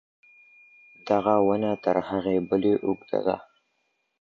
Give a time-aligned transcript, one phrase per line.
[1.07, 3.35] دغه ونه تر هغې بلي اوږده ده.